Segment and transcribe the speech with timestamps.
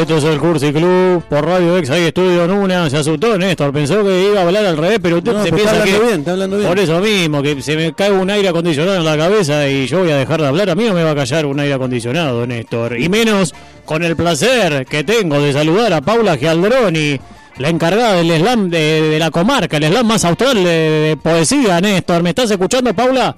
[0.00, 2.88] Esto es el Cursi Club por Radio Ex, ahí Estudio Nuna.
[2.88, 5.56] Se asustó Néstor, pensó que iba a hablar al revés, pero usted No, se está
[5.56, 6.06] piensa hablando que.
[6.06, 6.68] bien, está hablando bien.
[6.68, 9.98] Por eso mismo, que se me cae un aire acondicionado en la cabeza y yo
[10.00, 10.70] voy a dejar de hablar.
[10.70, 12.98] A mí no me va a callar un aire acondicionado, Néstor.
[12.98, 17.20] Y menos con el placer que tengo de saludar a Paula Gialdroni,
[17.58, 21.78] la encargada del slam de, de la comarca, el slam más austral de, de poesía,
[21.80, 22.22] Néstor.
[22.22, 23.36] ¿Me estás escuchando, Paula?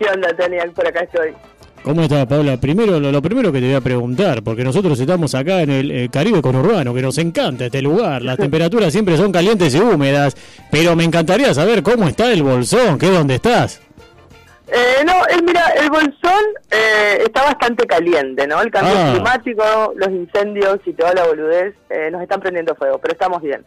[0.00, 0.64] ¿Qué onda, Tania?
[0.74, 1.28] Por acá estoy.
[1.84, 2.56] ¿Cómo estás, Paula?
[2.56, 5.90] Primero, lo, lo primero que te voy a preguntar, porque nosotros estamos acá en el
[5.90, 8.22] eh, Caribe conurbano, que nos encanta este lugar.
[8.22, 10.34] Las temperaturas siempre son calientes y húmedas,
[10.70, 13.82] pero me encantaría saber cómo está el bolsón, que es donde estás.
[14.66, 18.62] Eh, no, eh, mira, el bolsón eh, está bastante caliente, ¿no?
[18.62, 19.10] El cambio Ah.
[19.12, 23.62] climático, los incendios y toda la boludez eh, nos están prendiendo fuego, pero estamos bien.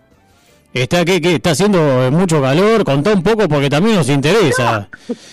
[0.82, 1.80] Está que, está haciendo
[2.12, 4.88] mucho calor, contá un poco porque también nos interesa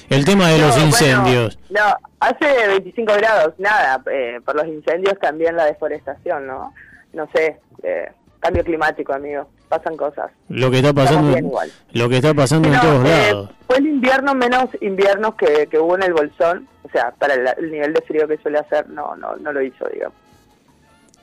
[0.08, 1.58] el tema de No, los bueno, incendios.
[1.70, 1.80] no,
[2.20, 6.72] hace 25 grados, nada, eh, por los incendios también la deforestación, ¿no?
[7.12, 10.30] No sé, eh, cambio climático, amigo, pasan cosas.
[10.48, 11.70] Lo que está pasando, bien igual.
[11.92, 13.50] lo que está pasando en todos eh, lados.
[13.66, 17.46] fue el invierno menos inviernos que, que hubo en el bolsón, o sea, para el,
[17.58, 20.16] el nivel de frío que suele hacer, no, no, no lo hizo, digamos.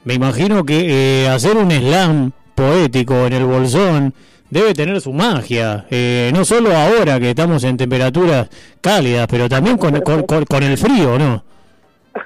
[0.04, 4.14] Me imagino que eh, hacer un slam poético en el bolsón
[4.50, 5.86] debe tener su magia.
[5.90, 8.50] Eh, no solo ahora que estamos en temperaturas
[8.82, 11.44] cálidas, pero también con, con, con- el frío, ¿no?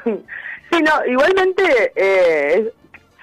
[0.72, 2.70] Sí, no, igualmente eh,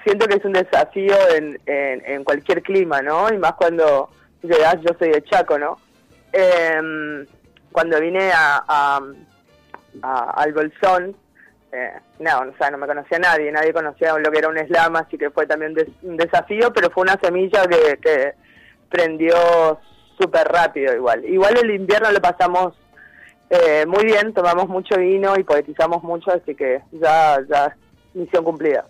[0.03, 3.31] siento que es un desafío en, en, cualquier clima, ¿no?
[3.31, 4.09] Y más cuando
[4.41, 5.77] llegas, yo soy de Chaco, ¿no?
[6.31, 7.27] Em,
[7.71, 8.99] cuando vine a-
[10.01, 11.15] al Bolsón,
[11.73, 14.95] eh, no, o sea, no me conocía nadie, nadie conocía lo que era un slam,
[14.95, 18.33] así que fue también un desafío, pero fue una semilla que, que
[18.89, 19.79] prendió
[20.19, 21.25] súper rápido igual.
[21.25, 22.75] Igual el invierno lo pasamos
[23.49, 27.75] eh, muy bien, tomamos mucho vino y poetizamos mucho, así que ya, ya
[28.13, 28.85] misión cumplida.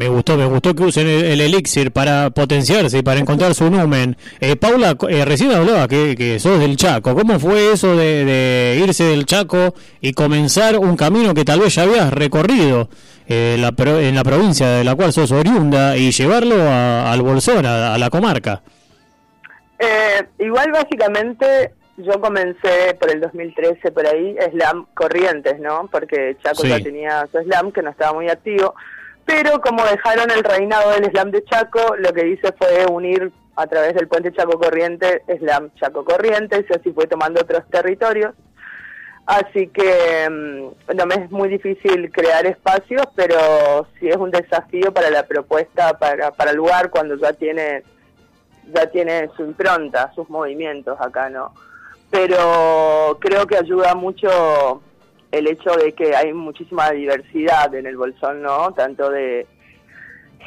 [0.00, 3.70] Me gustó, me gustó que usen el, el elixir para potenciarse y para encontrar su
[3.70, 4.16] numen.
[4.40, 7.14] Eh, Paula, eh, recién hablaba que, que sos del Chaco.
[7.14, 11.74] ¿Cómo fue eso de, de irse del Chaco y comenzar un camino que tal vez
[11.74, 12.88] ya habías recorrido
[13.28, 17.66] eh, la en la provincia de la cual sos oriunda y llevarlo a- al Bolsón,
[17.66, 18.62] a, a la comarca?
[19.78, 25.90] Eh, igual básicamente yo comencé por el 2013 por ahí, Slam Corrientes, ¿no?
[25.92, 26.68] Porque Chaco Sí.
[26.70, 28.74] ya tenía su Slam que no estaba muy activo,
[29.30, 33.66] pero como dejaron el reinado del Slam de Chaco, lo que hice fue unir a
[33.68, 38.34] través del puente Chaco Corriente, Slam Chaco Corrientes, y así fue tomando otros territorios.
[39.26, 44.92] Así que mm, no me es muy difícil crear espacios, pero sí es un desafío
[44.92, 47.84] para la propuesta, para, para el lugar cuando ya tiene
[48.74, 51.54] ya tiene su impronta, sus movimientos acá, ¿no?
[52.10, 54.82] Pero creo que ayuda mucho
[55.32, 58.72] el hecho de que hay muchísima diversidad en el Bolsón, ¿no?
[58.72, 59.46] Tanto de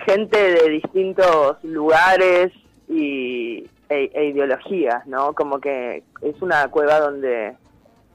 [0.05, 2.51] gente de distintos lugares
[2.89, 5.33] y, e, e ideologías, ¿no?
[5.33, 7.55] Como que es una cueva donde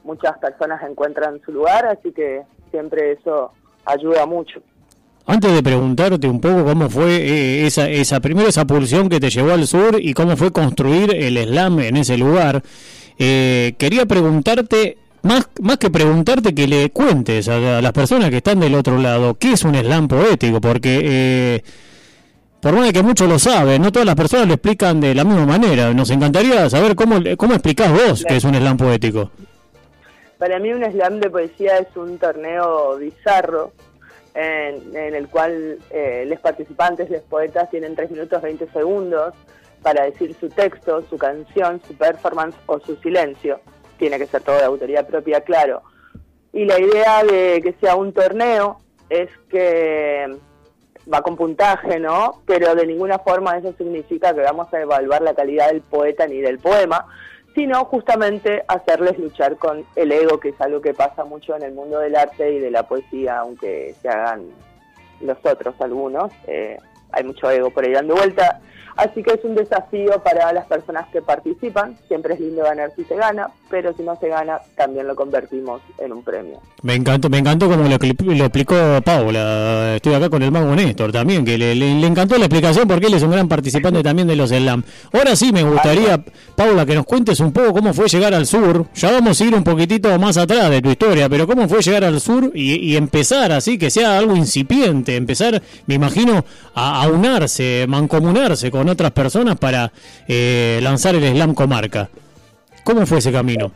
[0.03, 3.51] muchas personas encuentran su lugar, así que siempre eso
[3.85, 4.61] ayuda mucho.
[5.25, 9.29] Antes de preguntarte un poco cómo fue eh, esa, esa primero esa pulsión que te
[9.29, 12.63] llevó al sur y cómo fue construir el slam en ese lugar,
[13.19, 18.59] eh, quería preguntarte, más, más que preguntarte, que le cuentes a, las personas que están
[18.59, 20.61] del otro lado, ¿qué es un slam poético?
[20.61, 21.63] Porque eh,
[22.61, 25.45] por más que muchos lo saben, no todas las personas lo explican de la misma
[25.45, 25.93] manera.
[25.93, 29.31] Nos encantaría saber cómo, cómo explicás vos que es un slam poético.
[30.37, 33.73] Para mí un slam de poesía es un torneo bizarro
[34.33, 39.33] en, en el cual eh, los participantes, los poetas, tienen 3 minutos 20 segundos
[39.81, 43.59] para decir su texto, su canción, su performance o su silencio.
[43.99, 45.83] Tiene que ser todo de autoría propia, claro.
[46.51, 48.79] Y la idea de que sea un torneo
[49.09, 50.25] es que
[51.11, 52.41] va con puntaje, ¿no?
[52.45, 56.39] Pero de ninguna forma eso significa que vamos a evaluar la calidad del poeta ni
[56.39, 57.05] del poema,
[57.55, 61.73] sino justamente hacerles luchar con el ego, que es algo que pasa mucho en el
[61.73, 64.47] mundo del arte y de la poesía, aunque se hagan
[65.21, 66.31] los otros algunos.
[66.47, 66.77] Eh,
[67.11, 68.61] hay mucho ego por ahí dando vuelta.
[68.95, 71.97] Así que es un desafío para las personas que participan.
[72.07, 75.81] Siempre es lindo ganar si se gana, pero si no se gana, también lo convertimos
[75.97, 76.59] en un premio.
[76.81, 79.95] Me encantó, me encantó como lo, explicó Paula.
[79.95, 81.71] Estoy acá con el mago Néstor también, que le,
[82.05, 84.83] encantó la explicación porque él es un gran participante también de los slam.
[85.13, 86.23] Ahora sí me gustaría,
[86.55, 88.85] Paula, que nos cuentes un poco cómo fue llegar al sur.
[88.95, 92.03] Ya vamos a ir un poquitito más atrás de tu historia, pero cómo fue llegar
[92.03, 96.43] al sur y, empezar así, que sea algo incipiente, empezar, me imagino,
[96.75, 99.91] a aunarse, mancomunarse con otras personas para
[100.27, 102.09] eh, lanzar el slam comarca.
[102.83, 103.71] ¿Cómo fue ese camino?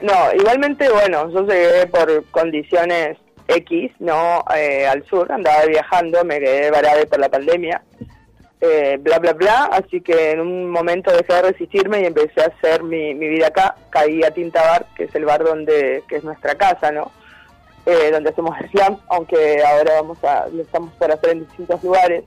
[0.00, 3.16] No, igualmente, bueno, yo llegué por condiciones
[3.48, 7.82] X, no eh, al sur, andaba viajando, me quedé varada por la pandemia,
[8.60, 12.46] eh, bla, bla, bla, así que en un momento dejé de resistirme y empecé a
[12.46, 16.16] hacer mi, mi vida acá, caí a Tinta Bar, que es el bar donde, que
[16.16, 17.10] es nuestra casa, ¿no?
[17.86, 22.24] Eh, donde hacemos slam, aunque ahora vamos a, lo estamos por hacer en distintos lugares.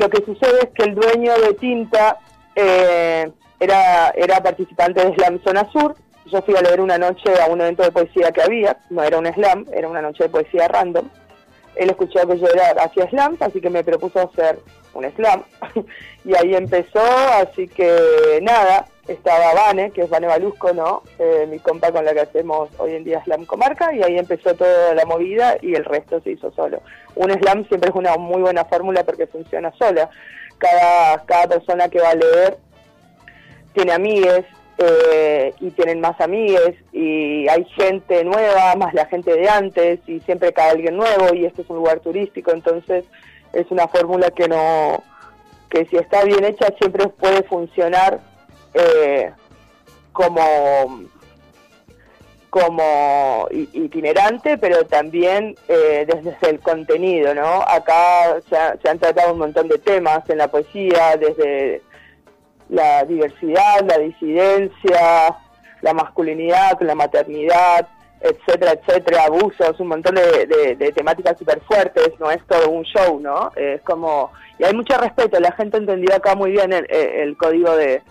[0.00, 2.16] Lo que sucede es que el dueño de Tinta
[2.54, 3.30] eh,
[3.60, 5.94] era, era participante de Slam Zona Sur,
[6.24, 9.18] yo fui a leer una noche a un evento de poesía que había, no era
[9.18, 11.06] un slam, era una noche de poesía random.
[11.76, 14.58] Él escuchó que yo era hacía slam, así que me propuso hacer
[14.94, 15.42] un slam.
[16.24, 17.04] y ahí empezó,
[17.34, 21.02] así que nada, estaba Vane, que es Vane Balusco, ¿no?
[21.18, 24.54] Eh, mi compa con la que hacemos hoy en día Slam Comarca, y ahí empezó
[24.54, 26.80] toda la movida y el resto se hizo solo.
[27.16, 30.08] Un slam siempre es una muy buena fórmula porque funciona sola.
[30.58, 32.58] Cada, cada persona que va a leer
[33.72, 34.44] tiene amigues,
[34.82, 40.20] eh, y tienen más amigues y hay gente nueva, más la gente de antes y
[40.20, 43.04] siempre cae alguien nuevo y este es un lugar turístico, entonces
[43.52, 45.02] es una fórmula que no
[45.68, 48.20] que si está bien hecha siempre puede funcionar
[48.74, 49.32] eh,
[50.12, 51.08] como
[52.50, 57.62] como itinerante, pero también eh, desde el contenido, ¿no?
[57.62, 61.80] Acá se, se han tratado un montón de temas en la poesía, desde
[62.68, 65.36] la diversidad, la disidencia,
[65.82, 67.86] la masculinidad, la maternidad,
[68.20, 73.50] etcétera, etcétera, abusos, un montón de, temáticas súper fuertes, no es todo un show, ¿no?
[73.56, 78.02] Es como, y hay mucho respeto, la gente entendió acá muy bien el, código de,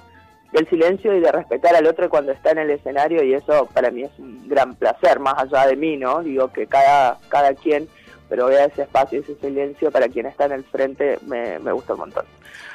[0.52, 3.92] del silencio y de respetar al otro cuando está en el escenario y eso para
[3.92, 6.24] mí es un gran placer, más allá de mí, ¿no?
[6.24, 7.88] Digo que cada, cada quien,
[8.28, 11.94] pero vea ese espacio, ese silencio para quien está en el frente, me, me gusta
[11.94, 12.26] un montón.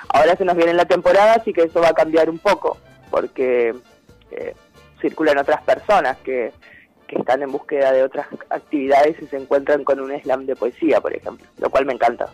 [0.08, 2.78] Ahora se nos viene la temporada, así que eso va a cambiar un poco,
[3.10, 3.74] porque
[4.30, 4.54] eh,
[5.00, 6.52] circulan otras personas que,
[7.08, 11.00] que están en búsqueda de otras actividades y se encuentran con un slam de poesía,
[11.00, 12.30] por ejemplo, lo cual me encanta.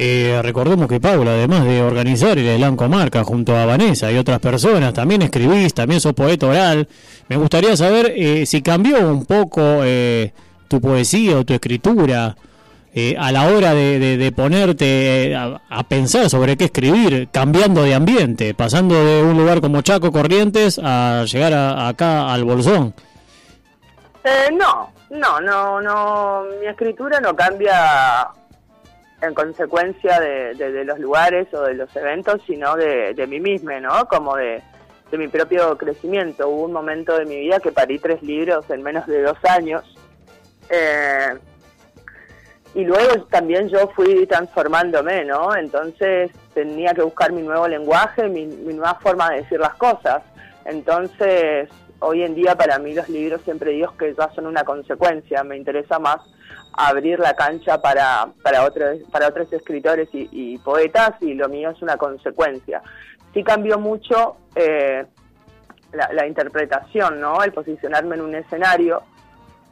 [0.00, 4.38] Eh, recordemos que Paula, además de organizar el Slam Comarca junto a Vanessa y otras
[4.38, 6.88] personas, también escribís, también sos poeta oral.
[7.28, 10.32] Me gustaría saber eh, si cambió un poco eh,
[10.68, 12.36] tu poesía o tu escritura
[12.94, 19.04] eh, a la hora de, ponerte a, pensar sobre qué escribir, cambiando de ambiente, pasando
[19.04, 22.94] de un lugar como Chaco Corrientes a llegar acá al Bolsón?
[24.24, 28.28] Eh, no, no, no, no, mi escritura no cambia
[29.20, 34.06] en consecuencia de, los lugares o de los eventos, sino de, mí misma, ¿no?
[34.06, 34.62] Como de,
[35.12, 36.48] mi propio crecimiento.
[36.48, 39.82] Hubo un momento de mi vida que parí tres libros en menos de dos años.
[40.70, 41.34] Eh,
[42.74, 45.56] y luego también yo fui transformándome, ¿no?
[45.56, 50.22] Entonces tenía que buscar mi nuevo lenguaje, mi, nueva forma de decir las cosas.
[50.64, 55.42] Entonces, hoy en día para mí los libros siempre digo que ya son una consecuencia,
[55.42, 56.20] me interesa más
[56.86, 61.82] abrir la cancha para, para, otros, para otros escritores y, poetas y lo mío es
[61.82, 62.82] una consecuencia.
[63.34, 65.04] Sí cambió mucho eh,
[65.92, 67.42] la, la interpretación, ¿no?
[67.42, 69.02] El posicionarme en un escenario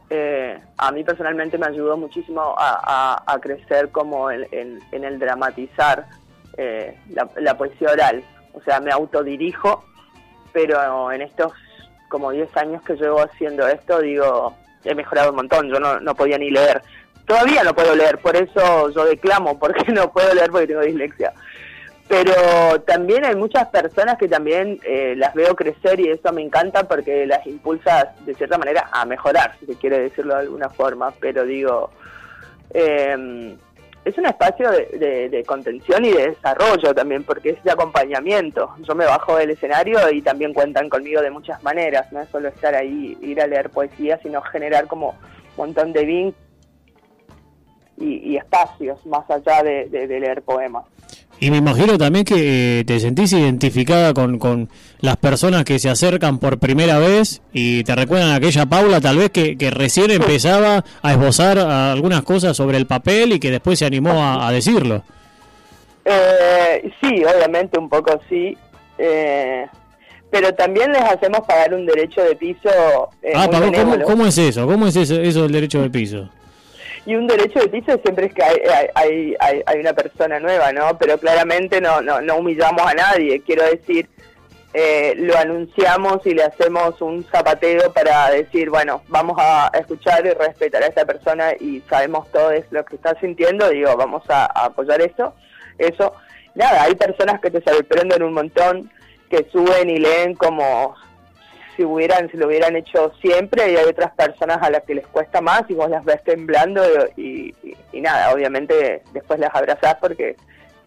[0.09, 6.07] eh, a mí personalmente me ayudó muchísimo a, crecer como en, el dramatizar
[6.57, 8.23] eh, la, poesía oral.
[8.53, 9.85] O sea, me autodirijo,
[10.53, 11.53] pero en estos
[12.09, 14.55] como 10 años que llevo haciendo esto, digo,
[14.87, 15.69] he mejorado un montón.
[15.69, 16.83] Yo no, podía ni leer.
[17.27, 21.33] Todavía no puedo leer, por eso yo declamo, porque no puedo leer porque tengo dislexia
[22.09, 26.87] pero también hay muchas personas que también eh, las veo crecer y eso me encanta
[26.87, 31.13] porque las impulsa de cierta manera a mejorar, si se quiere decirlo de alguna forma,
[31.19, 31.91] pero digo,
[32.73, 33.57] eh,
[34.07, 38.71] es un espacio de, contención y de desarrollo también, porque es de acompañamiento.
[38.79, 42.49] Yo me bajo del escenario y también cuentan conmigo de muchas maneras, no es solo
[42.49, 45.17] estar ahí, ir a leer poesía, sino generar como un
[45.57, 46.47] montón de vínculos
[47.99, 50.85] y, espacios más allá de leer poemas.
[51.39, 55.91] Y me imagino también que eh, te sentís identificada con, con, las personas que se
[55.91, 60.11] acercan por primera vez y te recuerdan a aquella Paula tal vez que, que recién
[60.11, 65.03] empezaba a esbozar algunas cosas sobre el papel y que después se animó a, decirlo.
[66.05, 68.57] Eh, sí, obviamente un poco sí.
[68.97, 69.67] Eh,
[70.31, 72.71] pero también les hacemos pagar un derecho de piso.
[73.35, 74.67] ah, ¿cómo, ¿cómo, es eso?
[74.67, 76.31] ¿Cómo es eso, eso del derecho de piso?
[77.07, 80.99] Y un derecho de piso siempre es que hay, hay, hay, una persona nueva, ¿no?
[80.99, 84.09] Pero claramente no, no, no humillamos a nadie, quiero decir,
[84.75, 90.31] eh, lo anunciamos y le hacemos un zapateo para decir, bueno, vamos a escuchar y
[90.31, 95.01] respetar a esa persona y sabemos todo lo que está sintiendo, digo, vamos a, apoyar
[95.01, 95.33] eso,
[95.79, 96.13] eso.
[96.57, 98.91] Nada, hay personas que te sorprenden un montón,
[99.31, 100.95] que suben y leen como
[101.77, 105.07] si hubieran, si lo hubieran hecho siempre, y hay otras personas a las que les
[105.07, 106.83] cuesta más y vos las ves temblando
[107.17, 107.55] y,
[107.93, 110.37] nada, obviamente después las abrazás porque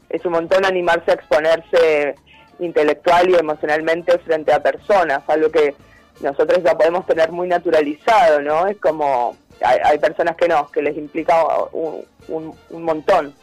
[0.10, 2.15] es un montón animarse a exponerse
[2.60, 5.75] intelectual y emocionalmente frente a personas, algo que
[6.22, 8.67] nosotros ya podemos tener muy naturalizado, ¿no?
[8.67, 13.34] Es como, hay, personas que no, que les implica un, un, montón.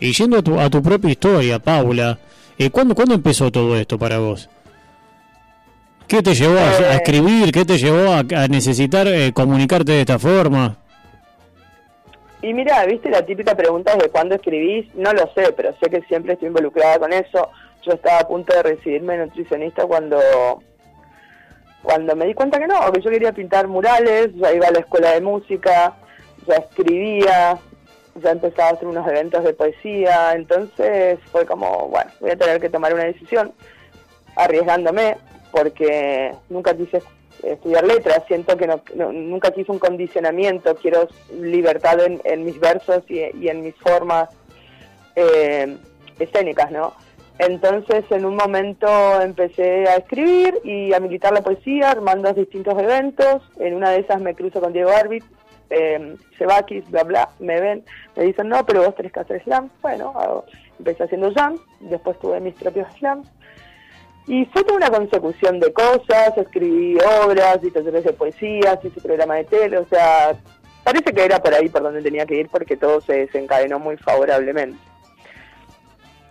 [0.00, 2.18] Y yendo a tu, a tu propia historia, Paula,
[2.56, 4.48] eh, ¿cuándo, ¿cuándo empezó todo esto para vos?
[6.08, 7.52] ¿Qué te llevó a, eh, escribir?
[7.52, 10.74] ¿Qué te llevó a, necesitar eh, comunicarte de esta forma?
[12.40, 16.00] Y mira, viste la típica pregunta de cuándo escribís, no lo sé, pero sé que
[16.02, 17.50] siempre estoy involucrada con eso.
[17.84, 20.18] Yo estaba a punto de recibirme nutricionista cuando
[21.82, 24.80] cuando me di cuenta que no, que yo quería pintar murales, ya iba a la
[24.80, 25.94] escuela de música,
[26.46, 27.58] ya escribía,
[28.14, 32.60] ya empezaba a hacer unos eventos de poesía, entonces fue como, bueno, voy a tener
[32.60, 33.52] que tomar una decisión
[34.36, 35.16] arriesgándome
[35.50, 37.02] porque nunca quise
[37.42, 41.08] estudiar letras, siento que no, nunca quise un condicionamiento, quiero
[41.40, 44.28] libertad en, mis versos y, en mis formas
[45.14, 45.76] eh,
[46.18, 46.94] escénicas, ¿no?
[47.38, 48.88] Entonces en un momento
[49.20, 54.20] empecé a escribir y a militar la poesía, armando distintos eventos, en una de esas
[54.20, 55.24] me cruzo con Diego Arbit,
[55.70, 57.84] eh, Sebakis, bla bla, me ven,
[58.16, 60.44] me dicen no, pero vos tenés que hacer slam, bueno,
[60.78, 63.28] empecé haciendo jam, después tuve mis propios slams,
[64.28, 69.36] y fue toda una consecución de cosas, escribí obras, hice talleres de poesía, hice programa
[69.36, 70.36] de tele, o sea,
[70.84, 73.96] parece que era por ahí por donde tenía que ir porque todo se desencadenó muy
[73.96, 74.78] favorablemente.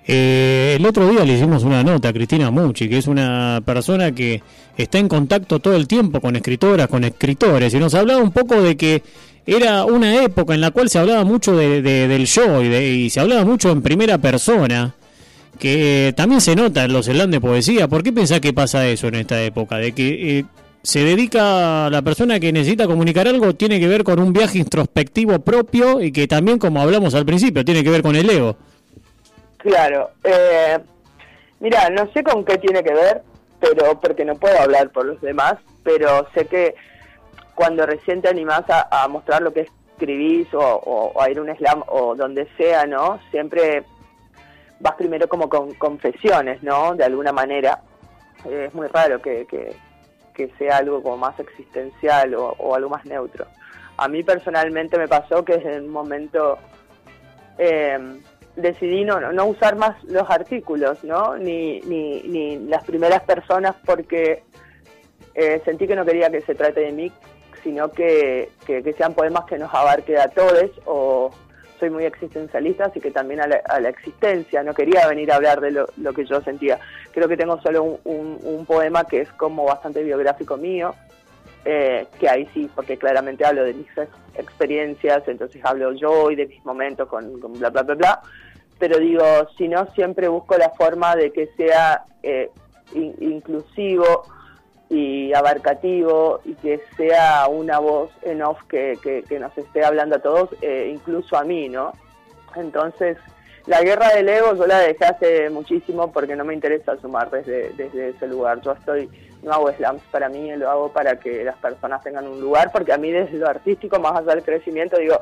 [0.05, 4.11] Eh, el otro día le hicimos una nota a Cristina Mucci, que es una persona
[4.13, 4.43] que
[4.77, 8.61] está en contacto todo el tiempo con escritoras, con escritores, y nos hablaba un poco
[8.61, 9.01] de que
[9.47, 13.19] era una época en la cual se hablaba mucho de, del yo y, y se
[13.19, 14.93] hablaba mucho en primera persona
[15.57, 17.87] que también se nota en los slams de poesía.
[17.87, 19.77] ¿Por qué pensás que pasa eso en esta época?
[19.77, 20.45] De que eh,
[20.81, 24.59] se dedica a la persona que necesita comunicar algo, tiene que ver con un viaje
[24.59, 28.55] introspectivo propio y que también, como hablamos al principio, tiene que ver con el ego.
[29.57, 30.11] Claro.
[30.23, 30.77] Eh,
[31.59, 33.21] mira, no sé con qué tiene que ver,
[33.59, 36.75] pero porque no puedo hablar por los demás, pero sé que
[37.53, 41.55] cuando recién te animás a, mostrar lo que escribís o, o a ir a un
[41.57, 43.19] slam o donde sea, ¿no?
[43.31, 43.83] Siempre
[44.79, 46.95] vas primero como con confesiones, ¿no?
[46.95, 47.81] De alguna manera.
[48.49, 49.75] es muy raro que, que,
[50.59, 53.47] sea algo como más existencial o, algo más neutro.
[53.97, 56.59] A mí personalmente me pasó que en un momento
[57.57, 57.97] eh,
[58.55, 61.37] decidí no, no usar más los artículos, ¿no?
[61.37, 64.43] Ni, ni, ni las primeras personas porque
[65.33, 67.11] eh, sentí que no quería que se trate de mí,
[67.63, 71.31] sino que, que, que sean poemas que nos abarque a todos o
[71.79, 75.71] soy muy existencialista, así que también a la, existencia, no quería venir a hablar de
[75.71, 76.79] lo, que yo sentía.
[77.11, 80.93] Creo que tengo solo un, poema que es como bastante biográfico mío,
[81.65, 83.87] eh, que ahí sí, porque claramente hablo de mis
[84.35, 88.21] experiencias, entonces hablo yo y de mis momentos con, bla, bla, bla, bla,
[88.79, 89.23] pero digo,
[89.57, 92.49] si no, siempre busco la forma de que sea eh,
[92.93, 94.23] inclusivo,
[94.89, 100.19] y abarcativo y que sea una voz en off que, que, nos esté hablando a
[100.19, 101.91] todos, eh, incluso a mí, ¿no?
[102.55, 103.17] Entonces,
[103.65, 107.71] la guerra del ego yo la dejé hace muchísimo porque no me interesa sumar desde,
[107.73, 108.61] desde ese lugar.
[108.61, 109.09] Yo estoy,
[109.43, 112.93] no hago slams para mí, lo hago para que las personas tengan un lugar, porque
[112.93, 115.19] a mí desde lo artístico, más allá del crecimiento, digo,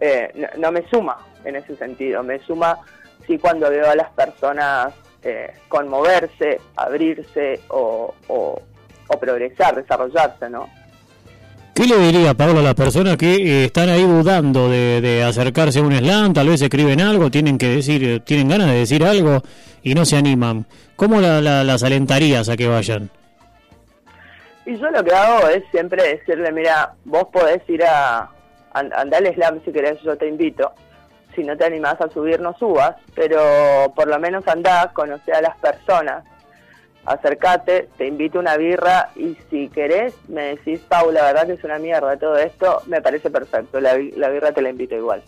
[0.00, 2.78] eh, no, me suma en ese sentido, me suma
[3.26, 4.94] sí cuando veo a las personas
[5.24, 8.62] eh, conmoverse, abrirse o, o
[9.18, 10.68] progresar, desarrollarse, ¿no?
[11.74, 15.82] ¿Qué le diría, Pablo, a las personas que eh, están ahí dudando de, acercarse a
[15.82, 19.42] un slam, tal vez escriben algo, tienen que decir, tienen ganas de decir algo
[19.82, 20.66] y no se animan?
[20.96, 23.08] ¿Cómo las alentarías a que vayan?
[24.66, 28.30] Y yo lo que hago es siempre decirle, mira, vos podés ir a
[28.74, 30.72] andar al slam si querés, yo te invito.
[31.34, 35.40] Si no te animás a subir, no subas, pero por lo menos andá, conocer a
[35.40, 36.22] las personas,
[37.04, 41.52] acércate, te invito a una birra y si querés me decís, Paula, la verdad que
[41.54, 45.22] es una mierda todo esto, me parece perfecto, la, la birra te la invito igual.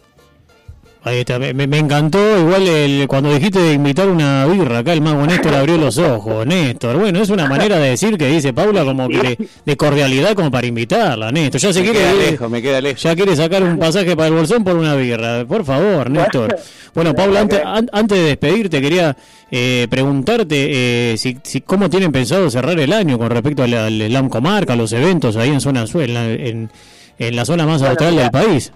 [1.07, 5.27] Ahí está, me, encantó igual el, cuando dijiste de invitar una birra, acá el mago
[5.27, 6.97] Néstor abrió los ojos, Néstor.
[6.97, 10.67] Bueno, es una manera de decir que dice Paula como que de, cordialidad como para
[10.67, 11.61] invitarla, Néstor.
[11.61, 13.03] Ya se quiere lejos, me queda lejos.
[13.03, 15.45] Ya quiere sacar un pasaje para el bolsón por una birra.
[15.45, 16.57] Por favor, Néstor.
[16.95, 17.61] Bueno, Paula, antes,
[17.93, 19.15] antes de despedirte quería
[19.51, 24.01] eh, preguntarte eh, si, si, cómo tienen pensado cerrar el año con respecto al, al
[24.09, 26.71] Slam Comarca, los eventos ahí en zona en,
[27.19, 28.73] en, la zona más austral del país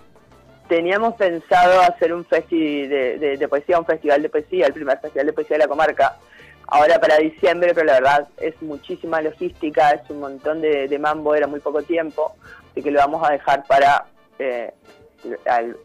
[0.68, 5.32] teníamos pensado hacer un festi de, poesía, un festival de poesía, el primer festival de
[5.32, 6.16] poesía de la comarca,
[6.66, 11.46] ahora para diciembre, pero la verdad es muchísima logística, es un montón de, mambo, era
[11.46, 12.36] muy poco tiempo,
[12.70, 14.06] así que lo vamos a dejar para,
[14.38, 14.72] eh,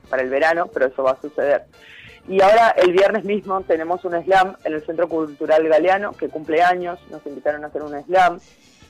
[0.10, 1.64] para el verano, pero eso va a suceder.
[2.28, 6.62] Y ahora el viernes mismo tenemos un slam en el Centro Cultural Galeano, que cumple
[6.62, 8.40] años, nos invitaron a hacer un slam.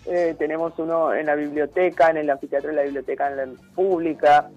[0.05, 4.49] Eh, tenemos uno en la biblioteca, en el anfiteatro de la biblioteca en la pública.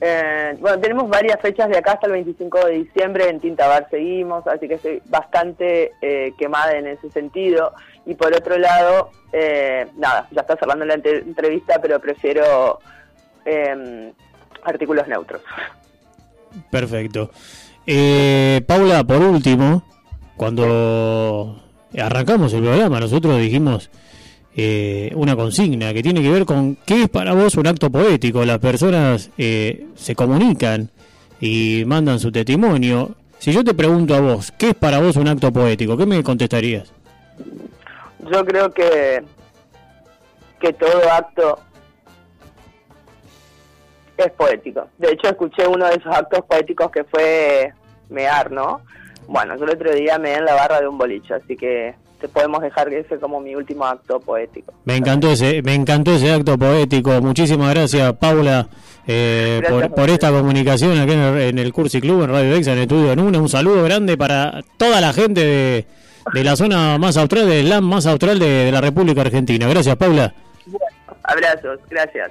[0.00, 4.46] Eh, bueno, tenemos varias fechas de acá hasta el 25 de diciembre, en Tintabar seguimos,
[4.46, 7.72] así que estoy bastante eh, quemada en ese sentido.
[8.04, 9.10] Y por otro lado,
[9.96, 12.78] nada, ya está cerrando la entrevista, pero prefiero
[14.64, 15.42] artículos neutros.
[16.70, 17.30] Perfecto.
[17.86, 19.82] Eh, Paula, por último,
[20.36, 21.62] cuando
[21.98, 23.90] arrancamos el programa, nosotros dijimos
[24.58, 28.42] eh, una consigna que tiene que ver con qué es para vos un acto poético.
[28.46, 30.88] Las personas eh, se comunican
[31.40, 33.10] y mandan su testimonio.
[33.38, 35.94] Si yo te pregunto a vos, ¿qué es para vos un acto poético?
[35.98, 36.90] ¿Qué me contestarías?
[38.32, 39.22] Yo creo que,
[40.58, 41.60] que todo acto
[44.16, 44.88] es poético.
[44.96, 47.74] De hecho, escuché uno de esos actos poéticos que fue
[48.08, 48.80] mear, ¿no?
[49.28, 51.94] Bueno, yo el otro día me en la barra de un boliche, así que
[52.28, 54.72] podemos dejar ese como mi último acto poético.
[54.84, 57.20] Me encantó ese, me encantó ese acto poético.
[57.20, 58.68] Muchísimas gracias, Paula,
[59.06, 59.62] eh,
[59.94, 63.48] por, esta comunicación aquí en el, Cursi Club, en Radio Exa, en estudio en Un
[63.48, 65.86] saludo grande para toda la gente
[66.32, 69.68] de, la zona más austral, del land más austral de, de la República Argentina.
[69.68, 70.34] Gracias, Paula.
[70.66, 70.86] Bueno,
[71.22, 72.30] abrazos, gracias.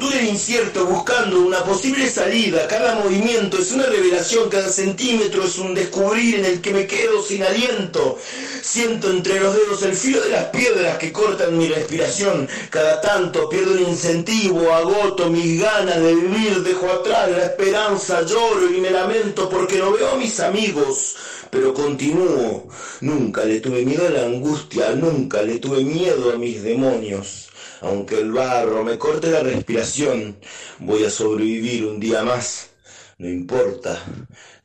[0.00, 2.66] Un túnel incierto buscando una posible salida.
[2.66, 7.22] Cada movimiento es una revelación, cada centímetro es un descubrir en el que me quedo
[7.22, 8.18] sin aliento.
[8.62, 12.48] Siento entre los dedos el filo de las piedras que cortan mi respiración.
[12.70, 18.70] Cada tanto pierdo el incentivo, agoto mis ganas de vivir, dejo atrás la esperanza, lloro
[18.70, 21.16] y me lamento porque no veo a mis amigos
[21.50, 22.68] pero continúo.
[23.00, 27.49] Nunca le tuve miedo a la angustia, nunca le tuve miedo a mis demonios.
[27.82, 30.36] Aunque el barro me corte la respiración,
[30.80, 32.70] voy a sobrevivir un día más.
[33.18, 34.02] No importa,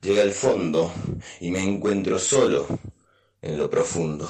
[0.02, 0.92] llega al fondo
[1.40, 2.68] y me encuentro solo
[3.42, 4.30] en lo profundo.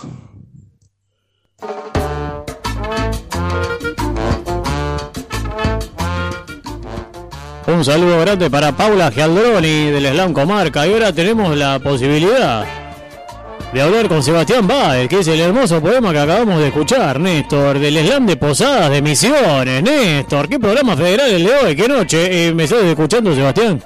[7.68, 12.85] Un saludo grande para Paula Gialdroni del Slam Comarca y ahora tenemos la posibilidad
[13.76, 17.78] de hablar con Sebastián Baez, que es el hermoso poema que acabamos de escuchar, Néstor,
[17.78, 19.84] del Slam de Posadas de Misiones.
[19.84, 21.76] Néstor, ¿qué programa federal el de hoy?
[21.76, 22.48] ¿Qué noche?
[22.48, 23.84] Eh, ¿Me estás escuchando, Sebastián?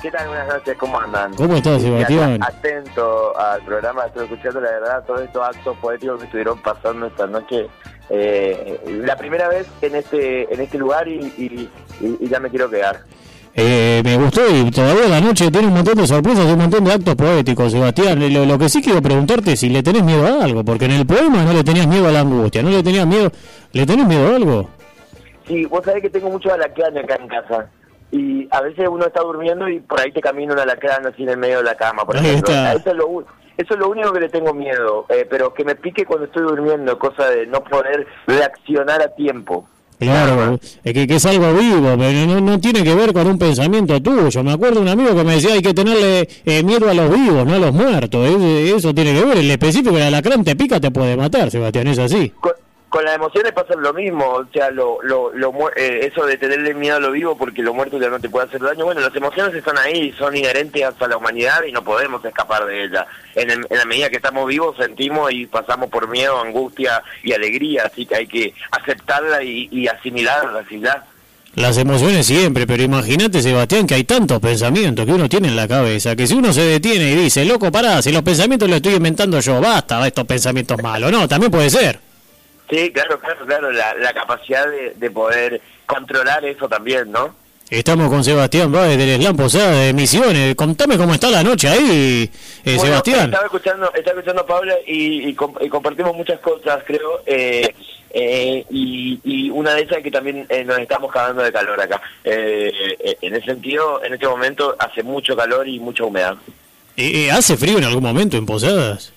[0.00, 0.28] ¿Qué tal?
[0.28, 1.34] Buenas noches, ¿cómo andan?
[1.34, 2.42] ¿Cómo estás, Sebastián?
[2.42, 7.26] Atento al programa, estoy escuchando la verdad todos estos actos poéticos que estuvieron pasando esta
[7.26, 7.66] noche.
[8.08, 13.00] Eh, la primera vez en este en este lugar y, y ya me quiero quedar.
[13.60, 16.92] Eh, me gustó y todavía la noche tiene un montón de sorpresas un montón de
[16.92, 18.32] actos poéticos, Sebastián.
[18.32, 20.92] Lo, lo, que sí quiero preguntarte es si le tenés miedo a algo, porque en
[20.92, 23.32] el poema no le tenías miedo a la angustia, no le tenías miedo,
[23.72, 24.70] ¿le tenés miedo a algo?
[25.48, 27.68] Sí, vos sabés que tengo mucho alacrán acá en casa.
[28.12, 31.30] Y a veces uno está durmiendo y por ahí te camina un alacrán así en
[31.30, 32.54] el medio de la cama, por Ahí ejemplo.
[32.54, 32.74] está.
[32.74, 33.24] Eso es lo,
[33.56, 36.44] eso es lo único que le tengo miedo, eh, pero que me pique cuando estoy
[36.44, 39.68] durmiendo, cosa de no poder reaccionar a tiempo.
[39.98, 43.36] Claro, es que, que es algo vivo, pero no, no tiene que ver con un
[43.38, 44.44] pensamiento tuyo.
[44.44, 47.10] Me acuerdo de un amigo que me decía hay que tenerle eh, miedo a los
[47.12, 48.28] vivos, no a los muertos.
[48.28, 49.38] Es- eso tiene que ver.
[49.38, 52.32] El específico del alacrán te pica, te puede matar, Sebastián, es así.
[52.88, 56.72] Con las emociones pasa lo mismo, o sea, lo, lo, lo eh, eso de tenerle
[56.74, 58.84] miedo a lo vivo porque lo muerto ya no te puede hacer daño.
[58.86, 62.84] Bueno, las emociones están ahí, son inherentes a la humanidad y no podemos escapar de
[62.84, 63.06] ellas.
[63.34, 67.32] En, el- en la medida que estamos vivos sentimos y pasamos por miedo, angustia y
[67.32, 71.04] alegría, así que hay que aceptarla y, y asimilarla, ya.
[71.54, 75.66] Las emociones siempre, pero imagínate, Sebastián, que hay tantos pensamientos que uno tiene en la
[75.66, 78.94] cabeza, que si uno se detiene y dice, loco, pará, si los pensamientos los estoy
[78.94, 81.10] inventando yo, basta estos pensamientos malos.
[81.10, 81.98] No, también puede ser.
[82.70, 87.34] Sí, claro, claro, claro, la, la capacidad de, de poder controlar eso también, ¿no?
[87.70, 90.54] Estamos con Sebastián Báez del Slam Posada de Misiones.
[90.54, 92.30] Contame cómo está la noche ahí, eh,
[92.64, 93.24] Bueno, Sebastián.
[93.26, 97.20] Estaba escuchando, estaba escuchando a Paula y, y com- y compartimos muchas cosas, creo.
[97.26, 97.74] eh,
[98.10, 101.78] eh, y, y una de esas es que también eh, nos estamos cagando de calor
[101.78, 102.00] acá.
[102.24, 106.36] Eh, eh, en ese sentido, en este momento hace mucho calor y mucha humedad.
[107.32, 109.12] ¿Hace frío en algún momento en Posadas?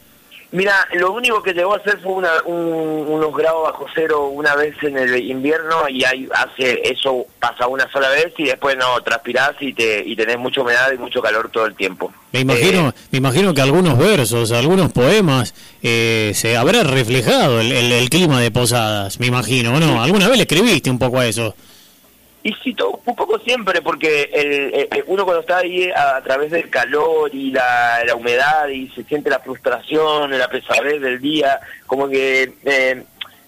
[0.53, 4.53] Mira, lo único que llegó a hacer fue una, un- unos grados bajo cero una
[4.55, 8.99] vez en el invierno y hay, hace eso pasa una sola vez y después no
[9.01, 12.11] transpirás y te y tenés mucha humedad y mucho calor todo el tiempo.
[12.33, 17.71] Me imagino, Eh, me imagino que algunos versos, algunos poemas, eh, se habrá reflejado el,
[17.71, 20.03] el- el clima de Posadas, me imagino, ¿o ¿no?
[20.03, 21.55] ¿Alguna vez le escribiste un poco a eso?
[22.43, 26.17] Y sí, todo, un poco siempre, porque el, eh, eh, uno cuando está ahí a,
[26.17, 30.99] a través del calor y la, la humedad y se siente la frustración, la pesadez
[31.01, 33.03] del día, como que eh,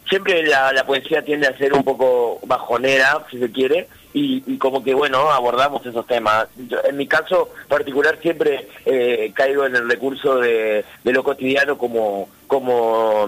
[0.08, 4.60] siempre la, la poesía tiende a ser un poco bajonera, si se quiere, y, y
[4.60, 6.48] como que, bueno, abordamos esos temas.
[6.84, 12.30] En mi caso particular siempre eh, caigo en el recurso de, de lo cotidiano como,
[12.46, 13.28] como,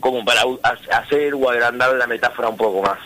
[0.00, 0.40] como para
[0.90, 2.98] hacer o agrandar la metáfora un poco más.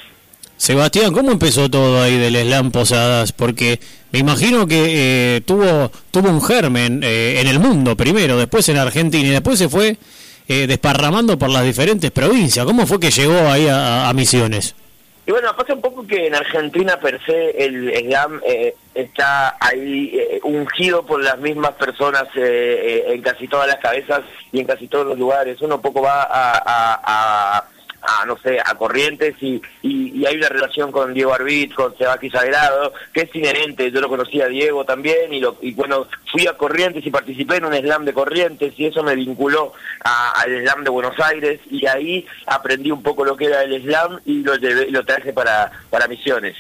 [0.57, 3.33] Sebastián, ¿cómo empezó todo ahí del Slam Posadas?
[3.33, 3.81] Porque
[4.13, 8.79] me imagino que eh, tuvo, tuvo un germen eh, en el mundo primero, después en
[8.79, 9.97] Argentina y después se fue
[10.49, 12.65] eh, desparramando por las diferentes provincias.
[12.65, 14.75] ¿Cómo fue que llegó ahí a, a Misiones?
[15.27, 20.11] Y bueno, pasa un poco que en Argentina per se el slam eh, está ahí
[20.15, 24.21] eh, ungido por las mismas personas eh, en casi todas las cabezas
[24.53, 25.61] y en casi todos los lugares.
[25.63, 27.65] Uno poco va a, a-
[28.07, 32.31] a, no sé, a Corrientes y, y, hay una relación con Diego Arbit, con Sebaki
[32.31, 33.91] Sagrado, que es inherente.
[33.91, 37.57] Yo lo conocí a Diego también y, lo, y bueno, fui a Corrientes y participé
[37.57, 39.73] en un slam de Corrientes y eso me vinculó
[40.05, 44.21] al slam de Buenos Aires y ahí aprendí un poco lo que era el slam
[44.25, 46.57] y lo, llevé- lo traje para, para Misiones.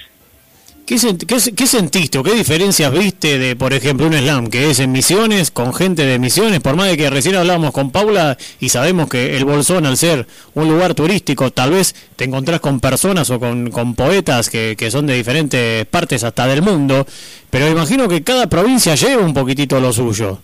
[0.87, 4.68] ¿Qué, sent- qué, qué sentiste o qué diferencias viste de, por ejemplo, un slam que
[4.70, 6.61] es en Misiones, con gente de Misiones?
[6.61, 10.27] Por más de que recién hablábamos con Paula y sabemos que el Bolsón, al ser
[10.53, 14.90] un lugar turístico, tal vez te encontrás con personas o con, con poetas que, que
[14.90, 17.07] son de diferentes partes hasta del mundo,
[17.49, 20.40] pero imagino que cada provincia lleva un poquitito lo suyo.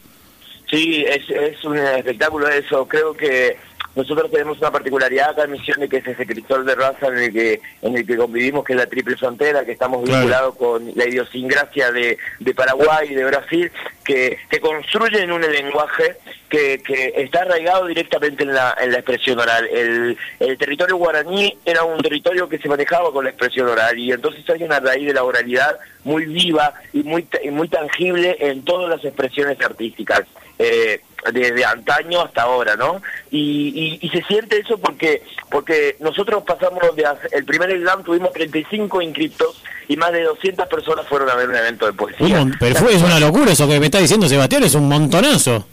[0.71, 2.87] Sí, es un espectáculo eso.
[2.89, 3.57] Creo que
[3.97, 7.33] nosotros tenemos una particularidad acá en Misiones, que es ese cristal de raza en el
[7.33, 10.19] que en el que convivimos, que es la triple frontera, que estamos Claro.
[10.21, 13.71] vinculados con la idiosincrasia de, de Paraguay y de Brasil,
[14.05, 16.17] que, que construyen un lenguaje
[16.49, 19.67] que, que está arraigado directamente en la, en la expresión oral.
[19.73, 24.13] El, el territorio guaraní era un territorio que se manejaba con la expresión oral y
[24.13, 28.65] entonces hay una raíz de la oralidad muy viva y muy, y muy tangible en
[28.65, 30.23] todas las expresiones artísticas.
[30.59, 31.01] eh,
[31.33, 33.03] desde antaño hasta ahora, ¿no?
[33.31, 39.03] Y, y, se siente eso porque porque nosotros pasamos de el primer slam tuvimos 35
[39.03, 42.47] inscriptos y más de 200 personas fueron a ver un evento de poesía.
[42.59, 45.65] Pero fue, es una locura eso que me está diciendo Sebastián, es un montonazo.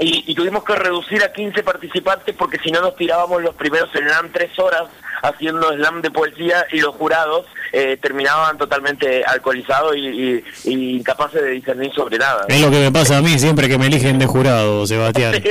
[0.00, 3.90] Y, y tuvimos que reducir a 15 participantes porque si no nos tirábamos los primeros
[3.90, 4.84] slam tres horas
[5.22, 11.42] haciendo slam de poesía y los jurados eh, terminaban totalmente alcoholizados y, y- y incapaces
[11.42, 12.44] de discernir sobre nada.
[12.48, 15.34] Es lo que me pasa a mí siempre que me eligen de jurado, Sebastián.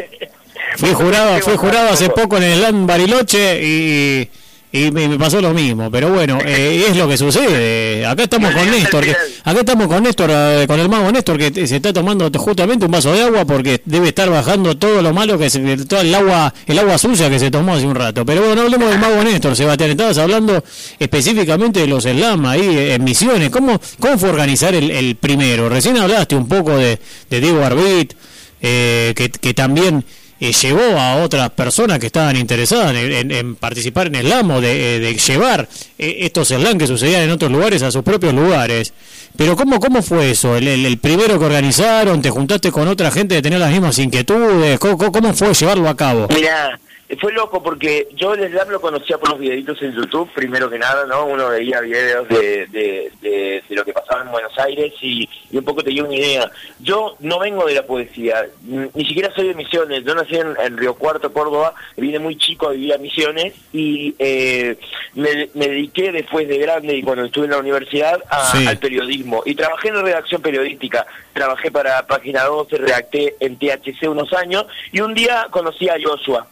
[0.77, 4.29] Fui jurado, fui jurado hace poco en el Slam Bariloche y,
[4.77, 8.05] y me, pasó lo mismo, pero bueno, eh, es lo que sucede.
[8.05, 9.05] Acá estamos con Néstor,
[9.43, 12.91] acá estamos con Néstor, eh, con el mago Néstor, que se está tomando justamente un
[12.91, 16.53] vaso de agua porque debe estar bajando todo lo malo que se, todo el agua,
[16.65, 18.25] el agua sucia que se tomó hace un rato.
[18.25, 19.91] Pero bueno, hablemos del mago Néstor, Sebastián.
[19.91, 20.63] Estabas hablando
[20.99, 23.49] específicamente de los slam ahí en Misiones.
[23.49, 25.69] ¿Cómo, cómo fue organizar el, primero?
[25.69, 28.13] Recién hablaste un poco de, Diego Arbit,
[28.61, 30.03] eh, que, que también
[30.39, 35.17] eh, llevó a otras personas que estaban interesadas en, participar en slam o de, eh,
[35.17, 38.93] llevar eh, estos slam que sucedían en otros lugares a sus propios lugares.
[39.35, 40.55] Pero ¿cómo, cómo fue eso?
[40.57, 42.21] ¿El, primero que organizaron?
[42.21, 44.79] ¿Te juntaste con otra gente que tenía las mismas inquietudes?
[44.79, 46.27] ¿Cómo, cómo fue llevarlo a cabo?
[46.33, 46.79] Mira,
[47.15, 50.77] fue loco porque yo el slam lo conocía por los videitos en YouTube, primero que
[50.77, 51.25] nada, ¿no?
[51.25, 55.91] Uno veía videos de, de, lo que pasaba en Buenos Aires y, un poco te
[55.91, 56.51] dio una idea.
[56.79, 60.95] Yo no vengo de la poesía, ni siquiera soy de Misiones, yo nací en, Río
[60.95, 64.77] Cuarto, Córdoba, vine muy chico a vivir a Misiones y eh,
[65.13, 69.89] me, dediqué después de grande y cuando estuve en la universidad al periodismo y trabajé
[69.89, 75.13] en la redacción periodística, trabajé para Página 12, redacté en THC unos años y un
[75.13, 76.47] día conocí a Joshua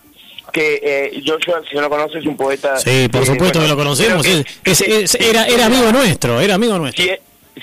[0.52, 2.78] que eh, Joshua, si no lo conoces, es un poeta...
[2.78, 7.04] Sí, por supuesto que lo conocemos, era, era amigo nuestro, era amigo nuestro.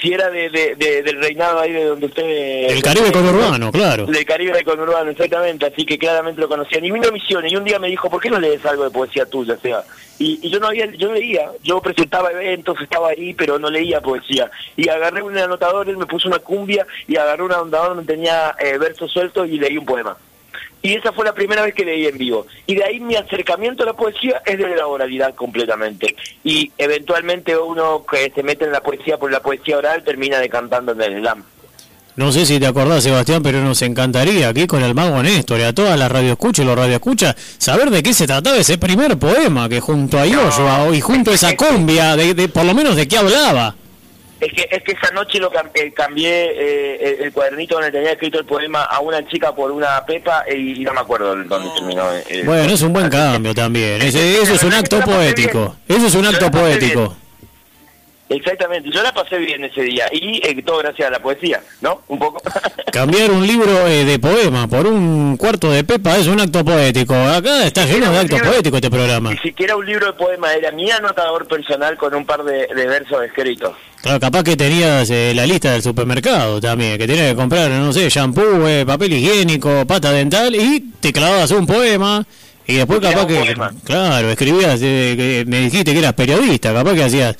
[0.01, 2.25] Si, era de, del reinado ahí de donde usted...
[2.25, 4.07] El Caribe conurbano, claro.
[4.07, 6.79] Del Caribe conurbano, exactamente, así que claramente lo conocía.
[6.79, 9.27] Y vino Misiones y un día me dijo, ¿por qué no lees algo de poesía
[9.27, 9.85] tuya, sea?
[10.19, 14.51] Y, yo no había, yo leía, yo presentaba eventos, estaba ahí, pero no leía poesía.
[14.77, 18.57] Y agarré un anotador, él me puso una cumbia y agarré un anotador donde tenía
[18.59, 20.17] eh, versos sueltos y leí un poema
[20.83, 22.47] y esa fue la primera vez que leí en vivo.
[22.67, 26.17] Y de ahí mi acercamiento a la poesía es de la oralidad completamente.
[26.43, 30.93] Y eventualmente uno que se mete en la poesía por la poesía oral termina decantando
[30.93, 31.45] en el slam.
[32.15, 35.63] No sé si te acordás, Sebastián, pero nos encantaría aquí con el mago Néstor y
[35.63, 39.67] a todas las radioescuchas y los radioescuchas saber de qué se trataba ese primer poema
[39.67, 43.17] que junto a Yoshua y junto a esa cumbia, de, por lo menos de qué
[43.17, 43.77] hablaba.
[44.43, 48.41] Es que, es que esa noche lo eh, cambié eh, el, cuadernito donde tenía escrito
[48.41, 52.03] el poema a una chica por una pepa y, no me acuerdo dónde terminó.
[52.45, 54.03] bueno, es un buen cambio también.
[54.03, 55.77] Ese, eso es un acto poético.
[55.87, 57.15] Eso es un acto poético.
[58.29, 62.03] Exactamente, yo la pasé bien ese día y eh, todo gracias a la poesía, ¿no?
[62.09, 62.43] Un poco.
[62.93, 67.15] Cambiar un libro eh, de poema por un cuarto de pepa es un acto poético.
[67.15, 69.31] Acá está lleno de actos poéticos este programa.
[69.31, 73.25] Ni siquiera un libro de poema, era mi anotador personal con un par de, versos
[73.25, 73.73] escritos.
[74.03, 77.95] Claro, capaz que tenías eh, la lista del supermercado también, que tenías que comprar, no
[77.95, 82.23] sé, shampoo, papel higiénico, pata dental y te clavabas un poema.
[82.67, 87.37] Y después capaz que, claro, escribías, me dijiste que eras periodista, capaz que hacías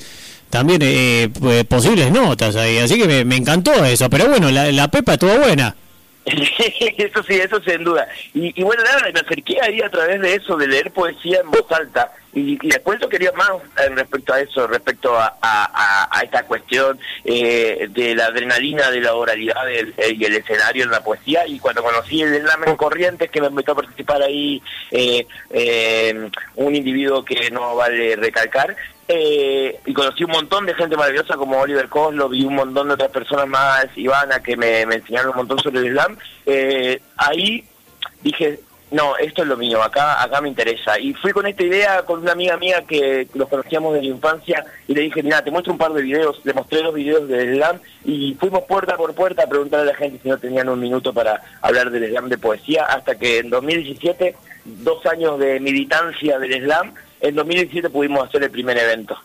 [0.53, 2.77] también eh, pues, posibles notas ahí.
[2.77, 4.07] Así que me, encantó eso.
[4.07, 5.75] Pero bueno, la, la Pepa estuvo buena.
[6.25, 8.07] eso sí, eso sin duda.
[8.35, 11.69] Y, bueno, nada, me acerqué ahí a través de eso, de leer poesía en voz
[11.71, 12.11] alta.
[12.33, 16.99] Y, y después yo quería más eh, respecto a eso, respecto a, a, esta cuestión
[17.25, 21.47] eh, de la adrenalina, de la oralidad eh, y el escenario en la poesía.
[21.47, 24.61] Y cuando conocí el Lamen Corrientes, que me invitó a participar ahí,
[26.55, 28.75] un individuo que no vale recalcar,
[29.15, 32.95] eh, y conocí un montón de gente maravillosa como Oliver Coslo, vi un montón de
[32.95, 36.17] otras personas más, Ivana, que me, enseñaron un montón sobre el Islam.
[36.47, 37.63] Eh, ahí
[38.23, 40.99] dije, no, esto es lo mío, acá acá me interesa.
[40.99, 44.65] Y fui con esta idea con una amiga mía que los conocíamos de la infancia
[44.87, 47.53] y le dije, mira, te muestro un par de videos, le mostré los videos del
[47.53, 50.79] Islam y fuimos puerta por puerta a preguntarle a la gente si no tenían un
[50.79, 56.39] minuto para hablar del Islam de poesía, hasta que en 2017, dos años de militancia
[56.39, 56.93] del Islam,
[57.23, 59.17] en 2017 pudimos hacer el primer evento.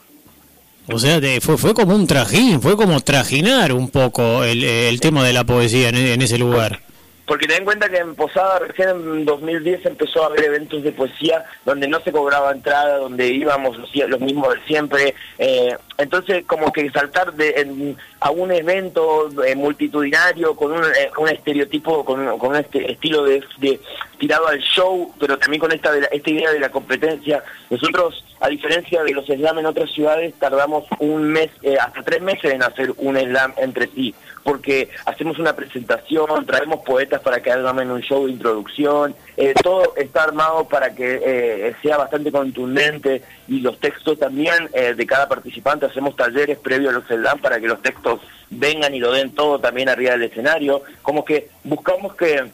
[0.90, 5.22] O sea, fue, fue como un trajín, fue como trajinar un poco el, el tema
[5.22, 6.80] de la poesía en ese lugar.
[7.28, 10.92] Porque ten en cuenta que en Posada recién en 2010 empezó a haber eventos de
[10.92, 15.14] poesía donde no se cobraba entrada, donde íbamos los, mismos de siempre.
[15.38, 21.28] Eh, entonces, como que saltar de, a un evento eh, multitudinario con un, eh, un
[21.28, 23.42] estereotipo, con, con este estilo de,
[24.16, 27.42] tirado al show, pero también con esta, esta idea de la competencia.
[27.68, 32.52] Nosotros, a diferencia de los slam en otras ciudades, tardamos un mes, hasta tres meses
[32.52, 34.14] en hacer un slam entre sí
[34.48, 39.92] porque hacemos una presentación, traemos poetas para que hagan un show de introducción, eh, todo
[39.94, 45.28] está armado para que eh, sea bastante contundente y los textos también eh, de cada
[45.28, 49.34] participante, hacemos talleres previos a los slam para que los textos vengan y lo den
[49.34, 52.44] todo también arriba del escenario, como que buscamos que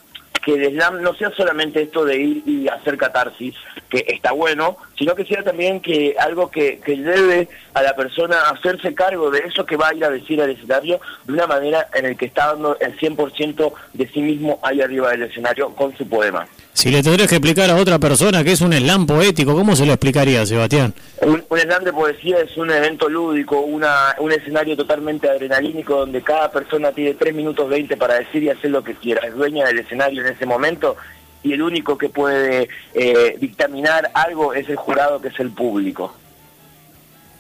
[0.45, 3.55] que el slam no sea solamente esto de ir y hacer catarsis,
[3.89, 8.95] que está bueno, sino que sea también que algo que, que a la persona hacerse
[8.95, 12.05] cargo de eso que va a ir a decir al escenario de una manera en
[12.05, 16.07] el que está dando el 100% de sí mismo ahí arriba del escenario con su
[16.07, 16.47] poema.
[16.75, 19.87] Si le tendrías que explicar a otra persona que es un slam poético, ¿cómo se
[19.87, 20.93] lo explicaría, Sebastián?
[21.23, 26.21] Un, un slam de poesía es un evento lúdico, una, un escenario totalmente adrenalínico donde
[26.23, 29.27] cada persona tiene 3 minutos 20 para decir y hacer lo que quiera.
[29.27, 30.97] Es dueña del escenario en ese momento
[31.45, 36.13] y el único que puede eh, dictaminar algo es el jurado, que es el público.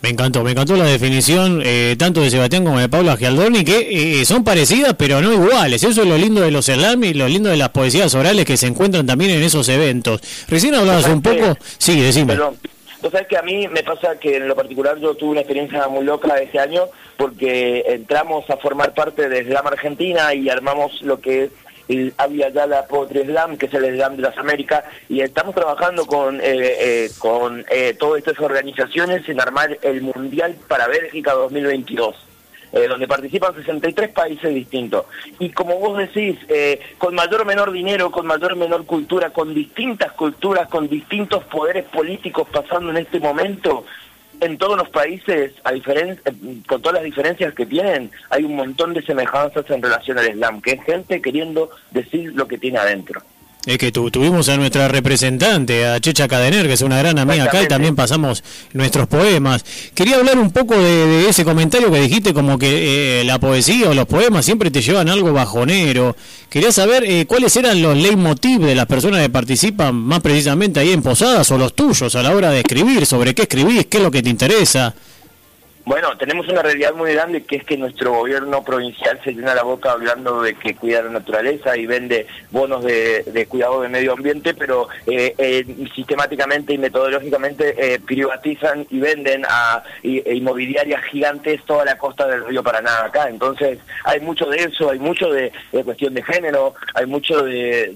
[0.05, 4.21] Me encantó, me encantó la definición eh, tanto de Sebastián como de Paula Gialdoni, que
[4.21, 5.83] eh, son parecidas pero no iguales.
[5.83, 8.59] Eso es lo lindo de los slam y lo lindo de las poesías orales que
[8.59, 10.21] se encuentran también en esos eventos.
[10.47, 11.57] Recién hablabas un poco...
[11.79, 12.35] Sí, decime.
[12.35, 12.59] Perdón.
[13.01, 15.89] Vos sabés que a mí me pasa que en lo particular yo tuve una experiencia
[15.89, 16.83] muy loca este año
[17.17, 21.51] porque entramos a formar parte de Slam Argentina y armamos lo que es
[21.89, 26.07] el Avia Yala Poetry Slam, que es el Slam de las Américas, y estamos trabajando
[26.07, 32.17] con, eh, eh, con eh, todas estas organizaciones en armar el Mundial para Bélgica 2022.
[32.77, 35.05] Eh, donde participan 63 países distintos.
[35.39, 39.31] Y como vos decís, eh, con mayor o menor dinero, con mayor o menor cultura,
[39.31, 43.85] con distintas culturas, con distintos poderes políticos pasando en este momento,
[44.41, 46.17] en todos los países, a eh,
[46.67, 50.61] con todas las diferencias que tienen, hay un montón de semejanzas en relación al Islam,
[50.61, 53.23] que es gente queriendo decir lo que tiene adentro.
[53.67, 57.45] Es que tu- tuvimos a nuestra representante, a Checha Cadener, que es una gran amiga
[57.45, 59.65] acá, y también pasamos nuestros poemas.
[59.95, 63.89] Quería hablar un poco de, de ese comentario que dijiste, como que eh, la poesía
[63.89, 66.15] o los poemas siempre te llevan algo bajonero.
[66.51, 70.91] Quería saber eh, cuáles eran los leitmotiv de las personas que participan más precisamente ahí
[70.93, 74.03] en Posadas o los tuyos a la hora de escribir, sobre qué escribís, qué es
[74.03, 74.95] lo que te interesa.
[75.87, 79.65] Bueno, tenemos una realidad muy grande que es que nuestro gobierno provincial se llena la
[79.65, 84.55] boca hablando de que cuida la naturaleza y vende bonos de, cuidado del medio ambiente,
[84.55, 91.85] pero eh, eh, sistemáticamente y metodológicamente eh, privatizan y venden a e inmobiliarias gigantes toda
[91.85, 93.29] la costa del río Paraná acá.
[93.29, 95.53] Entonces hay mucho de eso, hay mucho de,
[95.85, 97.95] cuestión de género, hay mucho de,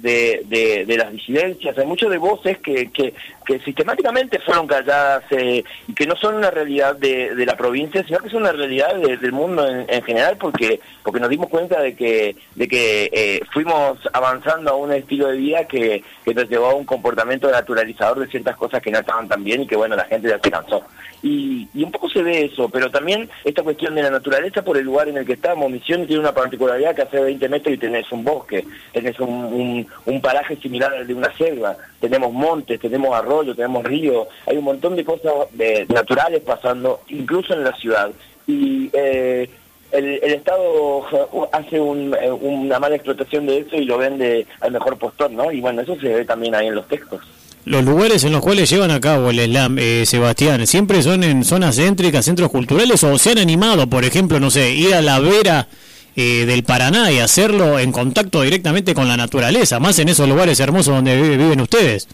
[0.86, 3.14] las disidencias, hay mucho de voces que, que,
[3.48, 7.77] que sistemáticamente fueron calladas eh, y que no son una realidad de, de la provincia,
[7.86, 11.48] sino que son una realidad de- del mundo en, en general, porque porque nos dimos
[11.48, 16.34] cuenta de que de que eh, fuimos avanzando a un estilo de vida que, que
[16.34, 19.66] nos llevó a un comportamiento naturalizador de ciertas cosas que no estaban tan bien y
[19.66, 20.82] que bueno, la gente ya se cansó.
[21.22, 24.76] Y, y un poco se ve eso, pero también esta cuestión de la naturaleza por
[24.78, 25.68] el lugar en el que estamos.
[25.70, 29.86] Misiones tiene una particularidad que hace 20 metros y tenés un bosque, tenés un, un,
[30.06, 34.64] un paraje similar al de una selva, tenemos montes, tenemos arroyos, tenemos ríos, hay un
[34.64, 38.10] montón de cosas eh, naturales pasando, incluso en la ciudad.
[38.46, 39.48] Y eh,
[39.92, 41.02] el, el Estado
[41.52, 45.50] hace un, eh, una mala explotación de eso y lo vende al mejor postor, ¿no?
[45.52, 47.20] Y bueno, eso se ve también ahí en los textos.
[47.64, 51.44] Los lugares en los cuales llevan a cabo el slam, eh, Sebastián, siempre son en
[51.44, 55.18] zonas céntricas, centros culturales, o se han animado, por ejemplo, no sé, ir a la
[55.20, 55.66] vera
[56.16, 60.58] eh, del Paraná y hacerlo en contacto directamente con la naturaleza, más en esos lugares
[60.60, 62.08] hermosos donde vi- viven ustedes.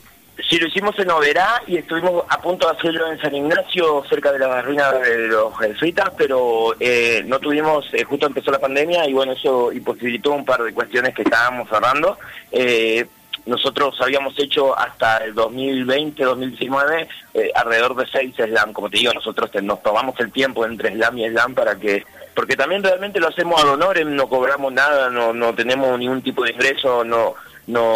[0.50, 4.32] Sí, lo hicimos en Oberá y estuvimos a punto de hacerlo en San Ignacio, cerca
[4.32, 9.06] de la ruina de los jesuitas, pero eh, no tuvimos, eh, justo empezó la pandemia
[9.08, 12.18] y bueno, eso imposibilitó un par de cuestiones que estábamos cerrando.
[12.50, 13.06] Eh,
[13.46, 19.12] nosotros habíamos hecho hasta el 2020, 2019, eh, alrededor de seis slam, como te digo,
[19.12, 23.20] nosotros te- nos tomamos el tiempo entre slam y slam para que, porque también realmente
[23.20, 27.34] lo hacemos a honorem, no cobramos nada, no, no tenemos ningún tipo de ingreso, no,
[27.66, 27.92] no,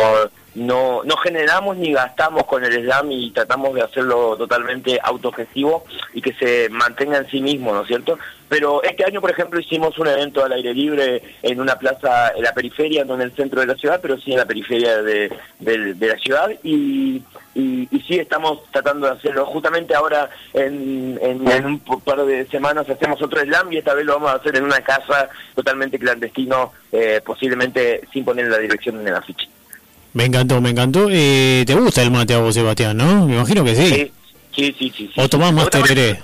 [0.59, 6.21] no, no generamos ni gastamos con el slam y tratamos de hacerlo totalmente autogestivo y
[6.21, 8.19] que se mantenga en sí mismo, ¿no es cierto?
[8.49, 12.43] Pero este año, por ejemplo, hicimos un evento al aire libre en una plaza en
[12.43, 15.31] la periferia, no en el centro de la ciudad, pero sí en la periferia de,
[15.61, 17.23] de- la ciudad y,
[17.55, 19.45] y, sí estamos tratando de hacerlo.
[19.45, 24.07] Justamente ahora, en, en, en un par de semanas, hacemos otro slam y esta vez
[24.07, 28.99] lo vamos a hacer en una casa totalmente clandestino, eh, posiblemente sin poner la dirección
[29.01, 29.47] en el afiche.
[30.19, 31.07] Me encantó, me encantó.
[31.13, 33.25] Eh, ¿Te gusta el mate a vos, Sebastián, no?
[33.29, 33.87] Me imagino que sí.
[33.87, 34.13] Sí,
[34.53, 34.93] sí, sí.
[34.97, 35.21] sí, sí.
[35.21, 36.21] O tomás más tereré.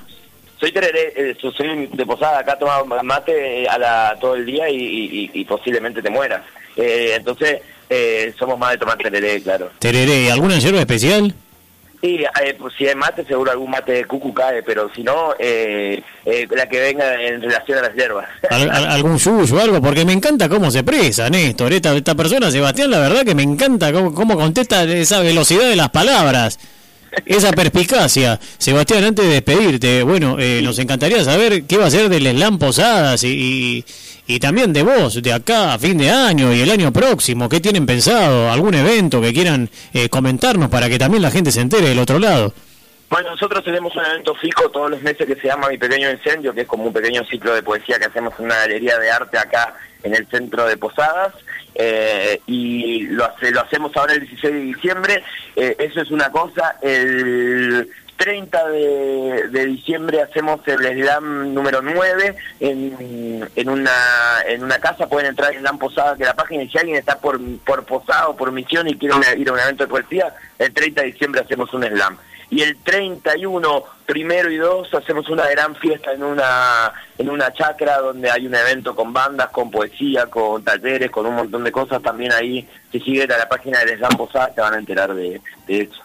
[0.59, 4.47] Soy tereré, eh, so- soy de posada, acá tomamos mate eh, a la, todo el
[4.47, 6.43] día y, y- y posiblemente te mueras.
[6.77, 9.71] Eh, entonces, eh, somos más de tomar tereré, claro.
[9.79, 11.33] Tereré, ¿alguna hierba especial?
[12.05, 15.33] Sí, eh, pues si hay mate, seguro algún mate de cucu cae, pero si no,
[15.38, 18.27] eh, eh, la que venga en relación a las hierbas.
[18.51, 21.73] Al- al- algún yuyo o algo, porque me encanta cómo se presa, Néstor.
[21.73, 25.77] Esta, esta persona, Sebastián, la verdad que me encanta cómo, cómo contesta esa velocidad de
[25.77, 26.59] las palabras,
[27.25, 28.38] esa perspicacia.
[28.59, 32.59] Sebastián, antes de despedirte, bueno, eh, nos encantaría saber qué va a ser del Slam
[32.59, 33.85] Posadas y, y,
[34.27, 37.48] y también de vos, de acá a fin de año y el año próximo.
[37.48, 38.51] ¿Qué tienen pensado?
[38.51, 42.19] ¿Algún evento que quieran eh, comentarnos para que también la gente se entere del otro
[42.19, 42.53] lado?
[43.11, 46.55] Bueno, nosotros tenemos un evento fijo todos los meses que se llama Mi Pequeño Incendio,
[46.55, 49.38] que es como un pequeño ciclo de poesía que hacemos en una galería de arte
[49.38, 51.35] acá en el centro de Posadas.
[51.75, 55.25] Eh, y lo, hace, lo hacemos ahora el 16 de diciembre.
[55.55, 56.77] Eh, eso es una cosa.
[56.81, 63.92] El 30 de, diciembre hacemos el slam número 9 en, en, una,
[64.46, 67.40] en una casa, pueden entrar en Slam Posada, que la página, si alguien está por,
[67.60, 71.02] por Posada o por misión y quiere ir a un evento de poesía, el 30
[71.02, 72.17] de diciembre hacemos un slam.
[72.50, 77.98] Y el 31, primero y 2, hacemos una gran fiesta en una, en una chacra
[77.98, 82.00] donde hay un evento con bandas, con poesía, con talleres, con un montón de cosas.
[82.02, 85.40] También ahí, si siguen a la página del Slam Posada, te van a enterar de
[85.67, 86.04] eso.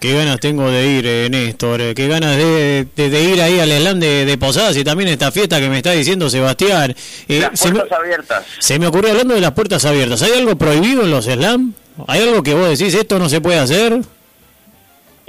[0.00, 1.78] Qué ganas tengo de ir, eh, Néstor.
[1.82, 5.60] Eh, qué ganas de, de, ir ahí al slam de, Posadas y también esta fiesta
[5.60, 6.96] que me está diciendo Sebastián.
[7.28, 8.46] Eh, las puertas abiertas.
[8.60, 10.22] Se me ocurrió hablando de las puertas abiertas.
[10.22, 11.74] ¿Hay algo prohibido en los slam?
[12.06, 14.00] ¿Hay algo que vos decís, esto no se puede hacer?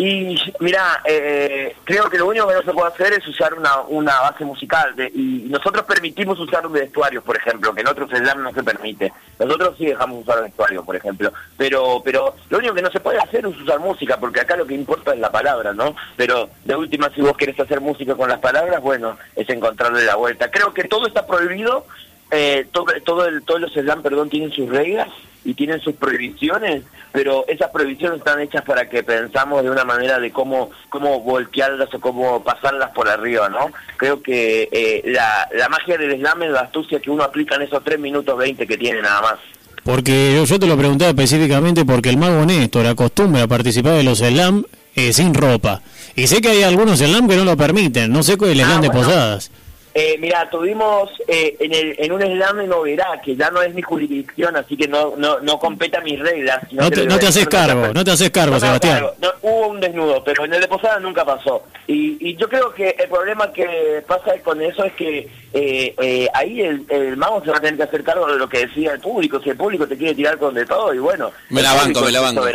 [0.03, 3.81] Y mira, eh, creo que lo único que no se puede hacer es usar una,
[3.81, 4.95] una base musical.
[5.13, 9.13] y nosotros permitimos usar un vestuario, por ejemplo, que en otros slam no se permite.
[9.37, 11.31] Nosotros sí dejamos usar vestuario, por ejemplo.
[11.55, 14.65] Pero pero lo único que no se puede hacer es usar música, porque acá lo
[14.65, 15.95] que importa es la palabra, ¿no?
[16.17, 20.15] Pero de última, si vos querés hacer música con las palabras, bueno, es encontrarle la
[20.15, 20.49] vuelta.
[20.49, 21.85] Creo que todo está prohibido,
[22.31, 25.09] eh, todo, todo el, todos los slam, perdón, tienen sus reglas
[25.43, 30.19] y tienen sus prohibiciones, pero esas prohibiciones están hechas para que pensamos de una manera
[30.19, 33.71] de cómo cómo voltearlas o cómo pasarlas por arriba, ¿no?
[33.97, 37.63] Creo que eh, la, la magia del slam es la astucia que uno aplica en
[37.63, 39.39] esos 3 minutos 20 que tiene nada más.
[39.83, 44.19] Porque yo, te lo preguntaba específicamente porque el mago Néstor acostumbra a participar de los
[44.19, 44.63] slam
[44.95, 45.81] eh, sin ropa.
[46.15, 48.65] Y sé que hay algunos slam que no lo permiten, no sé cuál es el
[48.65, 49.51] ah, de Posadas.
[49.93, 53.73] Eh, mira, tuvimos eh, en, el, en un slam de novedad, que ya no es
[53.73, 56.61] mi jurisdicción, así que no no, no compete a mis reglas.
[56.71, 59.05] No te, no te haces cargo, no te haces cargo, Sebastián.
[59.41, 61.63] hubo un desnudo, pero en el de Posada nunca pasó.
[61.87, 66.27] Y, y yo creo que el problema que pasa con eso es que eh, eh,
[66.33, 68.93] ahí el, el, mago se va a tener que hacer cargo de lo que decía
[68.93, 69.41] el público.
[69.43, 71.31] Si el público te quiere tirar con de todo, y bueno.
[71.49, 72.45] Me la banco, me la banco.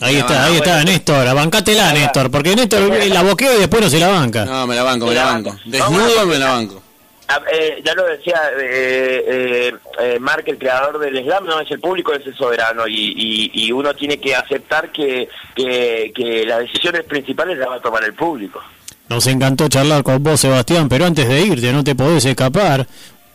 [0.00, 1.34] Ahí está, ahí está, Néstor.
[1.34, 4.44] Bancátela, Néstor, porque Néstor la boquea y después no se la banca.
[4.44, 5.56] No, me la banco, me la banco.
[5.66, 6.82] Desnudo, me la banco.
[7.30, 11.70] Ah, eh, ya lo decía eh, eh, eh, Mark, el creador del slam, no es
[11.70, 16.60] el público, es el soberano y, y, uno tiene que aceptar que, que, que, las
[16.60, 18.62] decisiones principales las va a tomar el público.
[19.10, 22.86] Nos encantó charlar con vos, Sebastián, pero antes de irte, no te podés escapar.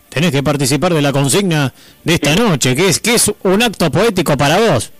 [0.09, 1.71] Tenés que participar de la consigna
[2.03, 4.91] de esta noche, que es, que es un acto poético para vos.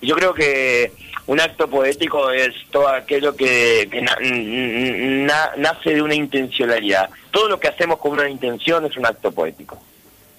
[0.00, 0.90] Yo creo que
[1.30, 3.88] un acto poético es todo aquello que,
[5.56, 7.08] nace de una intencionalidad.
[7.30, 9.80] Todo lo que hacemos con una intención es un acto poético.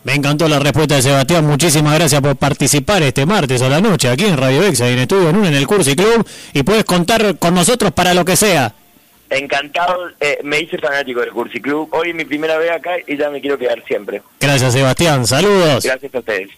[0.04, 1.46] Me encantó la respuesta de Sebastián.
[1.46, 5.00] Muchísimas gracias por participar este martes o la noche aquí en Radio Exa y en
[5.00, 6.28] Estudio en en el Cursi Club.
[6.52, 8.74] Y puedes contar con nosotros para lo que sea.
[9.30, 11.88] Encantado, eh, me hice fanático del Cursi Club.
[11.94, 14.22] Hoy es mi primera vez acá y ya me quiero quedar siempre.
[14.42, 15.26] Gracias, Sebastián.
[15.26, 15.86] Saludos.
[15.86, 16.50] Gracias a ustedes.